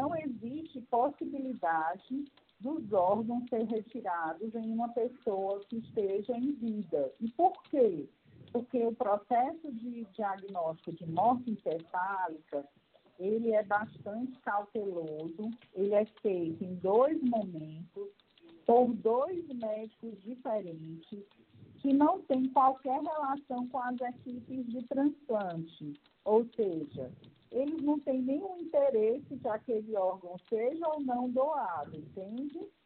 [0.00, 2.24] não existe possibilidade
[2.58, 7.12] dos órgãos ser retirados em uma pessoa que esteja em vida.
[7.20, 8.08] E por quê?
[8.50, 12.66] Porque o processo de diagnóstico de morte encefálica,
[13.18, 18.08] ele é bastante cauteloso, ele é feito em dois momentos,
[18.66, 21.24] por dois médicos diferentes,
[21.78, 25.92] que não tem qualquer relação com as equipes de transplante.
[26.24, 27.10] Ou seja,
[27.50, 32.39] eles não têm nenhum interesse que aquele órgão seja ou não doado, entende?